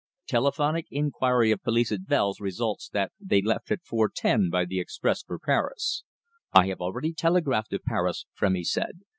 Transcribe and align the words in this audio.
Telephonic 0.25 0.87
inquiry 0.89 1.51
of 1.51 1.61
police 1.61 1.91
at 1.91 1.99
Wels 2.09 2.41
results 2.41 2.89
that 2.89 3.11
they 3.19 3.39
left 3.39 3.69
at 3.69 3.83
4.10 3.83 4.49
by 4.49 4.65
the 4.65 4.79
express 4.79 5.21
for 5.21 5.37
Paris." 5.37 6.03
"I 6.51 6.69
have 6.69 6.81
already 6.81 7.13
telegraphed 7.13 7.69
to 7.69 7.77
Paris," 7.77 8.25
Frémy 8.35 8.65
said. 8.65 9.01